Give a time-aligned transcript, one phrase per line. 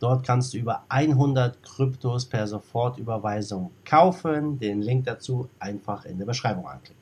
[0.00, 4.58] Dort kannst du über 100 Kryptos per Sofortüberweisung kaufen.
[4.58, 6.98] Den Link dazu einfach in der Beschreibung anklicken.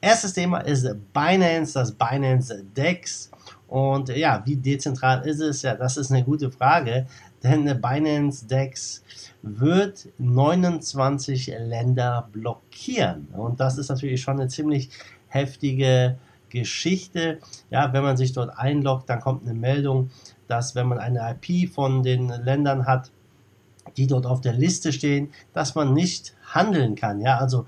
[0.00, 3.30] Erstes Thema ist Binance, das Binance DEX.
[3.66, 5.62] Und ja, wie dezentral ist es?
[5.62, 7.06] Ja, das ist eine gute Frage,
[7.42, 9.02] denn Binance DEX
[9.42, 13.28] wird 29 Länder blockieren.
[13.36, 14.90] Und das ist natürlich schon eine ziemlich
[15.26, 16.16] heftige
[16.48, 17.40] Geschichte.
[17.70, 20.10] Ja, wenn man sich dort einloggt, dann kommt eine Meldung,
[20.48, 23.10] dass wenn man eine IP von den Ländern hat,
[23.96, 27.20] die dort auf der Liste stehen, dass man nicht handeln kann.
[27.20, 27.66] Ja, also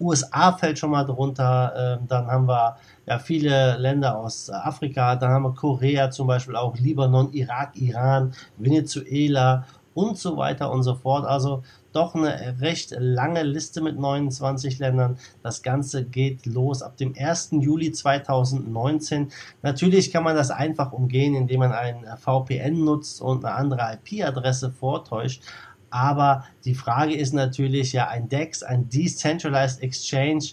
[0.00, 5.30] USA fällt schon mal drunter, äh, dann haben wir ja viele Länder aus Afrika, dann
[5.30, 9.64] haben wir Korea zum Beispiel auch, Libanon, Irak, Iran, Venezuela
[9.94, 11.24] und so weiter und so fort.
[11.24, 11.62] Also
[11.92, 15.18] doch eine recht lange Liste mit 29 Ländern.
[15.42, 17.50] Das Ganze geht los ab dem 1.
[17.60, 19.30] Juli 2019.
[19.62, 24.70] Natürlich kann man das einfach umgehen, indem man ein VPN nutzt und eine andere IP-Adresse
[24.70, 25.42] vortäuscht.
[25.90, 30.52] Aber die Frage ist natürlich ja ein DEX, ein Decentralized Exchange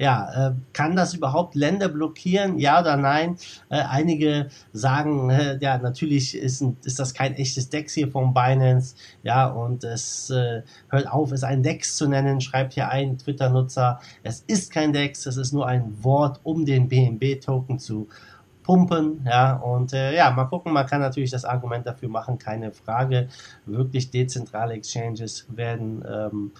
[0.00, 2.58] ja, äh, kann das überhaupt Länder blockieren?
[2.58, 3.36] Ja oder nein?
[3.68, 8.32] Äh, einige sagen, äh, ja, natürlich ist, ein, ist das kein echtes DEX hier von
[8.32, 8.94] Binance.
[9.22, 14.00] Ja, und es äh, hört auf, es ein DEX zu nennen, schreibt hier ein Twitter-Nutzer.
[14.22, 18.08] Es ist kein DEX, es ist nur ein Wort, um den BNB-Token zu
[18.62, 22.72] pumpen, ja, und äh, ja, mal gucken, man kann natürlich das Argument dafür machen, keine
[22.72, 23.28] Frage,
[23.66, 26.52] wirklich dezentrale Exchanges werden ähm,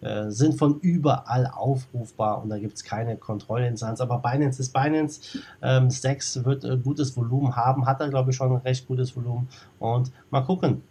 [0.00, 4.00] äh, sind von überall aufrufbar und da gibt es keine Kontrollinstanz.
[4.00, 5.20] Aber Binance ist Binance.
[5.62, 9.16] Ähm, Stacks wird äh, gutes Volumen haben, hat er glaube ich schon ein recht gutes
[9.16, 9.48] Volumen
[9.78, 10.82] und mal gucken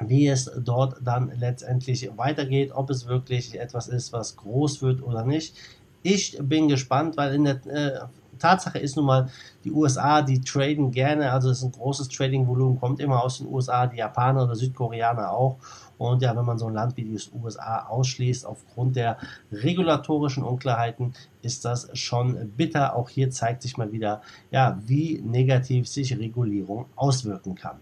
[0.00, 5.24] wie es dort dann letztendlich weitergeht, ob es wirklich etwas ist, was groß wird oder
[5.24, 5.54] nicht.
[6.02, 8.00] Ich bin gespannt, weil in der äh,
[8.38, 9.28] Tatsache ist nun mal,
[9.64, 13.46] die USA, die traden gerne, also es ist ein großes Trading-Volumen, kommt immer aus den
[13.46, 15.58] USA, die Japaner oder Südkoreaner auch.
[16.02, 19.18] Und ja, wenn man so ein Land wie die USA ausschließt aufgrund der
[19.52, 22.96] regulatorischen Unklarheiten, ist das schon bitter.
[22.96, 24.20] Auch hier zeigt sich mal wieder,
[24.50, 27.76] ja, wie negativ sich Regulierung auswirken kann.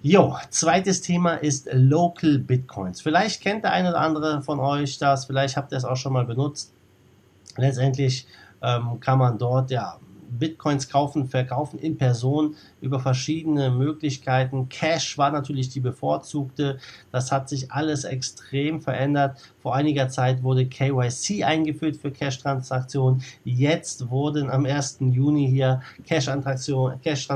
[0.00, 3.02] Jo, zweites Thema ist Local Bitcoins.
[3.02, 6.14] Vielleicht kennt der eine oder andere von euch das, vielleicht habt ihr es auch schon
[6.14, 6.72] mal benutzt.
[7.58, 8.26] Letztendlich
[8.62, 9.98] ähm, kann man dort ja
[10.38, 14.68] Bitcoins kaufen, verkaufen in Person über verschiedene Möglichkeiten.
[14.68, 16.78] Cash war natürlich die bevorzugte.
[17.12, 19.38] Das hat sich alles extrem verändert.
[19.60, 23.22] Vor einiger Zeit wurde KYC eingeführt für Cash-Transaktionen.
[23.44, 24.98] Jetzt wurden am 1.
[25.00, 27.28] Juni hier Cash-Transaktionen Cash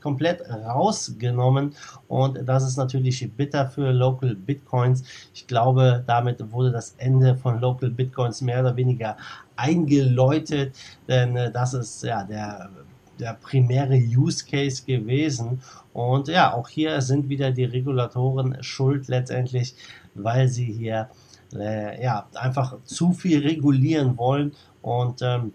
[0.00, 1.74] komplett rausgenommen.
[2.08, 5.04] Und das ist natürlich bitter für Local Bitcoins.
[5.34, 9.16] Ich glaube, damit wurde das Ende von Local Bitcoins mehr oder weniger
[9.56, 10.74] eingeläutet,
[11.08, 12.70] denn äh, das ist ja der,
[13.18, 15.60] der primäre Use Case gewesen.
[15.92, 19.74] Und ja, auch hier sind wieder die Regulatoren schuld letztendlich,
[20.14, 21.08] weil sie hier
[21.54, 24.52] äh, ja einfach zu viel regulieren wollen
[24.82, 25.52] und ähm,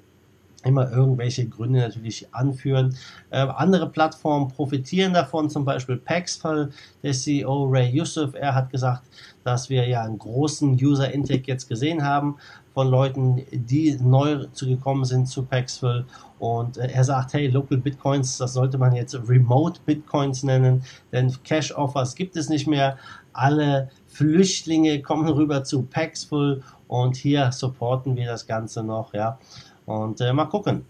[0.64, 2.96] immer irgendwelche Gründe natürlich anführen.
[3.30, 6.72] Äh, andere Plattformen profitieren davon, zum Beispiel Paxful,
[7.04, 9.04] der CEO Ray Yusuf, er hat gesagt,
[9.44, 12.38] dass wir ja einen großen User Intake jetzt gesehen haben
[12.74, 16.06] von Leuten, die neu zugekommen sind zu Paxful
[16.40, 21.32] und äh, er sagt, hey, Local Bitcoins, das sollte man jetzt Remote Bitcoins nennen, denn
[21.44, 22.98] Cash Offers gibt es nicht mehr.
[23.34, 29.40] Alle Flüchtlinge kommen rüber zu Paxful und hier supporten wir das Ganze noch, ja.
[29.86, 30.86] Und äh, mal gucken.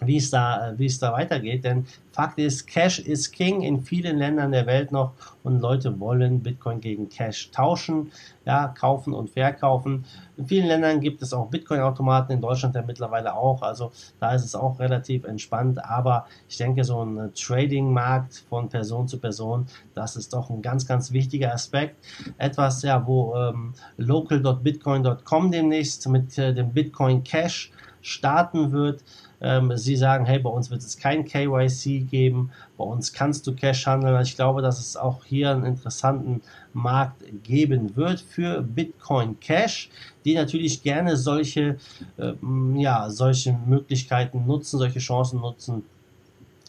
[0.00, 1.64] wie es da, wie es da weitergeht.
[1.64, 5.12] Denn Fakt ist, Cash ist King in vielen Ländern der Welt noch
[5.42, 8.12] und Leute wollen Bitcoin gegen Cash tauschen,
[8.44, 10.04] ja, kaufen und verkaufen.
[10.36, 13.62] In vielen Ländern gibt es auch Bitcoin-Automaten, in Deutschland ja mittlerweile auch.
[13.62, 15.84] Also da ist es auch relativ entspannt.
[15.84, 20.86] Aber ich denke, so ein Trading-Markt von Person zu Person, das ist doch ein ganz,
[20.86, 21.96] ganz wichtiger Aspekt.
[22.36, 29.02] Etwas, ja, wo ähm, local.bitcoin.com demnächst mit äh, dem Bitcoin Cash starten wird.
[29.40, 33.54] Ähm, sie sagen, hey, bei uns wird es kein KYC geben, bei uns kannst du
[33.54, 34.20] Cash handeln.
[34.22, 36.42] Ich glaube, dass es auch hier einen interessanten
[36.72, 39.90] Markt geben wird für Bitcoin Cash,
[40.24, 41.76] die natürlich gerne solche,
[42.16, 42.32] äh,
[42.74, 45.84] ja, solche Möglichkeiten nutzen, solche Chancen nutzen,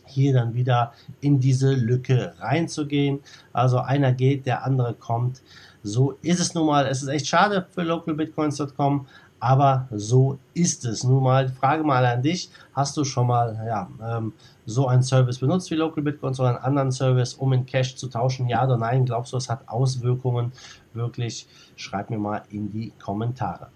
[0.06, 3.20] hier dann wieder in diese Lücke reinzugehen.
[3.54, 5.42] Also einer geht, der andere kommt.
[5.84, 6.86] So ist es nun mal.
[6.88, 9.08] Es ist echt schade für localbitcoins.com,
[9.40, 11.04] aber so ist es.
[11.04, 14.34] Nun mal, Frage mal an dich, hast du schon mal ja, ähm,
[14.66, 18.08] so einen Service benutzt wie Local Bitcoins oder einen anderen Service, um in Cash zu
[18.08, 18.48] tauschen?
[18.50, 19.06] Ja oder nein?
[19.06, 20.52] Glaubst du, es hat Auswirkungen?
[20.94, 23.68] Wirklich, schreib mir mal in die Kommentare.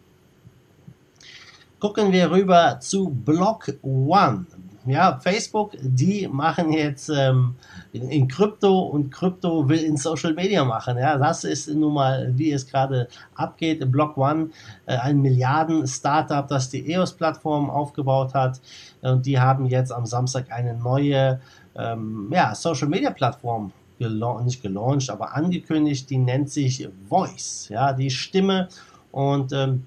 [1.79, 4.45] Gucken wir rüber zu Block One
[4.85, 7.55] ja, Facebook, die machen jetzt ähm,
[7.93, 10.97] in, Krypto und Krypto will in Social Media machen.
[10.97, 13.89] Ja, das ist nun mal, wie es gerade abgeht.
[13.91, 14.49] Block One,
[14.85, 18.59] äh, ein Milliarden-Startup, das die EOS-Plattform aufgebaut hat.
[19.01, 21.39] Und die haben jetzt am Samstag eine neue
[21.75, 26.09] ähm, ja, Social Media Plattform nicht gelauncht, aber angekündigt.
[26.09, 28.67] Die nennt sich Voice, ja, die Stimme.
[29.11, 29.85] Und ähm,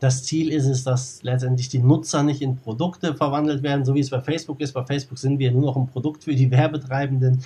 [0.00, 4.00] das Ziel ist es, dass letztendlich die Nutzer nicht in Produkte verwandelt werden, so wie
[4.00, 4.72] es bei Facebook ist.
[4.72, 7.42] Bei Facebook sind wir nur noch ein Produkt für die Werbetreibenden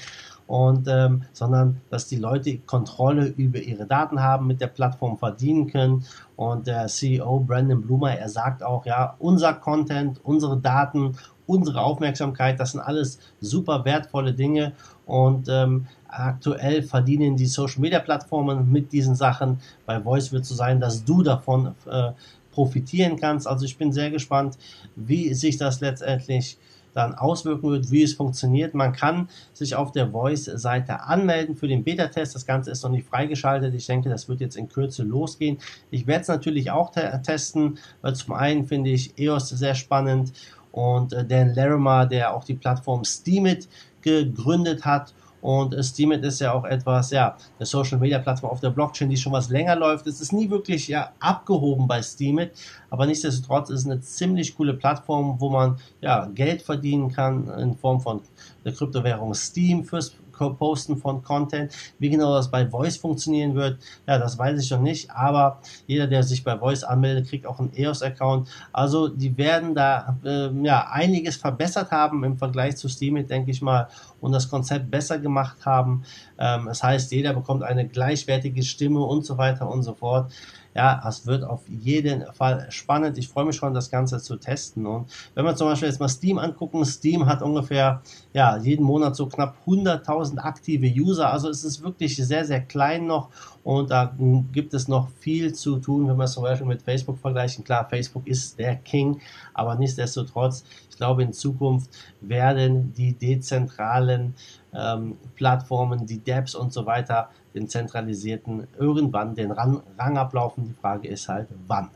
[0.47, 5.67] und ähm, sondern dass die Leute Kontrolle über ihre Daten haben, mit der Plattform verdienen
[5.69, 6.05] können.
[6.37, 11.17] Und der CEO Brandon Blumer, er sagt auch, ja, unser Content, unsere Daten,
[11.47, 14.73] unsere Aufmerksamkeit, das sind alles super wertvolle Dinge
[15.07, 19.59] und ähm, aktuell verdienen die Social Media Plattformen mit diesen Sachen.
[19.87, 22.13] Bei Voice wird so sein, dass du davon äh,
[22.53, 23.47] profitieren kannst.
[23.47, 24.57] Also ich bin sehr gespannt,
[24.95, 26.59] wie sich das letztendlich
[26.95, 28.75] dann auswirken wird, wie es funktioniert.
[28.75, 32.35] Man kann sich auf der Voice-Seite anmelden für den Beta-Test.
[32.35, 33.75] Das Ganze ist noch nicht freigeschaltet.
[33.75, 35.59] Ich denke, das wird jetzt in Kürze losgehen.
[35.91, 40.33] Ich werde es natürlich auch te testen, weil zum einen finde ich EOS sehr spannend
[40.71, 43.69] und äh, Dan Larimer, der auch die Plattform Steemit
[44.01, 48.71] gegründet hat und Steemit ist ja auch etwas, ja, eine Social Media Plattform auf der
[48.71, 50.07] Blockchain, die schon was länger läuft.
[50.07, 52.53] Es ist nie wirklich ja abgehoben bei Steemit,
[52.91, 57.77] aber nichtsdestotrotz ist es eine ziemlich coole Plattform, wo man ja Geld verdienen kann in
[57.77, 58.21] Form von
[58.65, 60.15] der Kryptowährung Steam fürs
[60.51, 61.73] Posten von Content.
[61.99, 66.07] Wie genau das bei Voice funktionieren wird, ja, das weiß ich noch nicht, aber jeder,
[66.07, 68.49] der sich bei Voice anmeldet, kriegt auch einen EOS-Account.
[68.73, 73.63] Also die werden da äh, ja einiges verbessert haben im Vergleich zu Steam, denke ich
[73.63, 73.89] mal,
[74.21, 76.05] und das Konzept besser gemacht haben.
[76.39, 80.33] Ähm, das heißt, jeder bekommt eine gleichwertige Stimme und so weiter und so fort.
[80.75, 83.19] Ja, es wird auf jeden Fall spannend.
[83.19, 84.87] Ich freue mich schon, das Ganze zu testen.
[84.87, 88.03] Und wenn wir zum Beispiel jetzt mal Steam angucken, Steam hat ungefähr
[88.33, 91.31] ja, jeden Monat so knapp 100.000 aktive User.
[91.31, 93.29] Also es ist wirklich sehr, sehr klein noch
[93.65, 94.13] und da
[94.53, 97.65] gibt es noch viel zu tun, wenn wir es zum Beispiel mit Facebook vergleichen.
[97.65, 99.21] Klar, Facebook ist der King,
[99.55, 101.91] aber nichtsdestotrotz, ich glaube, in Zukunft
[102.21, 104.35] werden die dezentralen
[104.75, 110.69] ähm, Plattformen, die Dapps und so weiter, den zentralisierten irgendwann den Rang, Rang ablaufen.
[110.69, 111.91] Die Frage ist halt, wann.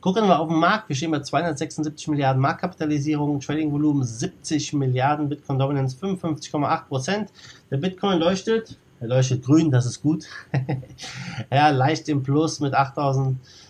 [0.00, 0.88] Gucken wir auf den Markt.
[0.88, 7.32] Wir stehen bei 276 Milliarden Marktkapitalisierung, Trading-Volumen 70 Milliarden, Bitcoin Dominance 55,8 Prozent.
[7.70, 10.24] Der Bitcoin leuchtet, er leuchtet grün, das ist gut.
[11.50, 13.69] ja, leicht im Plus mit 8666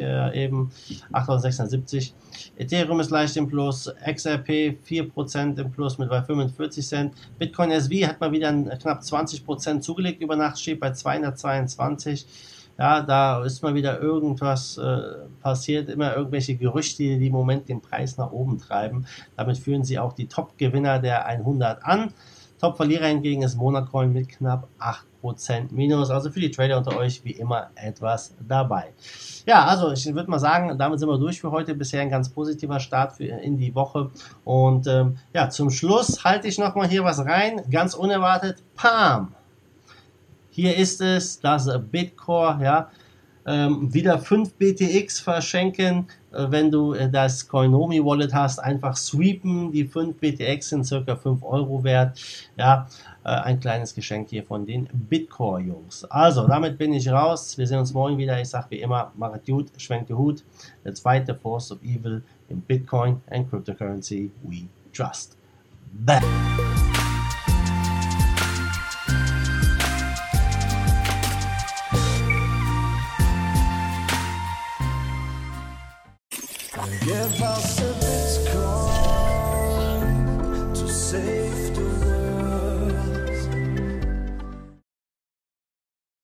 [0.00, 0.70] äh, eben,
[1.12, 2.14] 8670.
[2.56, 7.14] Ethereum ist leicht im Plus, XRP 4% im Plus mit bei 45 Cent.
[7.38, 12.26] Bitcoin SV hat mal wieder knapp 20% zugelegt über Nacht, steht bei 222
[12.78, 14.98] ja, da ist mal wieder irgendwas äh,
[15.42, 19.06] passiert, immer irgendwelche Gerüchte, die im Moment den Preis nach oben treiben.
[19.36, 22.12] Damit führen sie auch die Top-Gewinner der 100 an.
[22.62, 26.10] Top-Verlierer hingegen ist Monacoin mit knapp 8% Minus.
[26.10, 28.92] Also für die Trader unter euch wie immer etwas dabei.
[29.46, 31.74] Ja, also ich würde mal sagen, damit sind wir durch für heute.
[31.74, 34.12] Bisher ein ganz positiver Start für, in die Woche.
[34.44, 37.62] Und ähm, ja, zum Schluss halte ich nochmal hier was rein.
[37.68, 38.62] Ganz unerwartet.
[38.76, 39.34] Pam!
[40.50, 42.90] Hier ist es, das Bitcore, ja,
[43.44, 49.84] ähm, wieder 5 BTX verschenken, wenn du äh, das Coinomi Wallet hast, einfach sweepen, die
[49.84, 52.18] 5 BTX sind circa 5 Euro wert,
[52.56, 52.86] ja,
[53.24, 56.04] äh, ein kleines Geschenk hier von den Bitcoin-Jungs.
[56.04, 57.56] Also, damit bin ich raus.
[57.56, 58.40] Wir sehen uns morgen wieder.
[58.40, 60.42] Ich sage wie immer, macht gut, schwenkt den Hut.
[60.84, 65.36] Der zweite Force of Evil in Bitcoin and Cryptocurrency we trust.
[65.92, 66.81] Bye.